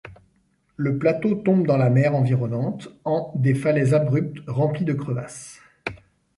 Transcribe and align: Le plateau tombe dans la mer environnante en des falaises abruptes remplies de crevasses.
Le 0.77 0.97
plateau 0.97 1.35
tombe 1.35 1.67
dans 1.67 1.77
la 1.77 1.91
mer 1.91 2.15
environnante 2.15 2.87
en 3.05 3.31
des 3.35 3.53
falaises 3.53 3.93
abruptes 3.93 4.41
remplies 4.47 4.83
de 4.83 4.93
crevasses. 4.93 5.59